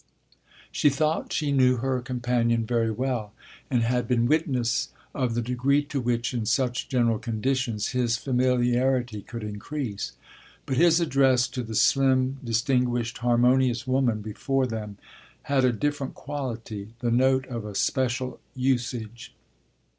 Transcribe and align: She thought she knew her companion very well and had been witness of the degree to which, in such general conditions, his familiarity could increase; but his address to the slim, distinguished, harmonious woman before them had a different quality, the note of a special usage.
She 0.71 0.89
thought 0.89 1.31
she 1.31 1.51
knew 1.51 1.75
her 1.77 2.01
companion 2.01 2.65
very 2.65 2.89
well 2.89 3.33
and 3.69 3.83
had 3.83 4.07
been 4.07 4.25
witness 4.25 4.89
of 5.13 5.35
the 5.35 5.43
degree 5.43 5.83
to 5.83 6.01
which, 6.01 6.33
in 6.33 6.47
such 6.47 6.89
general 6.89 7.19
conditions, 7.19 7.89
his 7.89 8.17
familiarity 8.17 9.21
could 9.21 9.43
increase; 9.43 10.13
but 10.65 10.77
his 10.77 10.99
address 10.99 11.47
to 11.49 11.61
the 11.61 11.75
slim, 11.75 12.39
distinguished, 12.43 13.19
harmonious 13.19 13.85
woman 13.85 14.21
before 14.23 14.65
them 14.65 14.97
had 15.43 15.63
a 15.63 15.71
different 15.71 16.15
quality, 16.15 16.95
the 17.01 17.11
note 17.11 17.45
of 17.45 17.63
a 17.63 17.75
special 17.75 18.39
usage. 18.55 19.35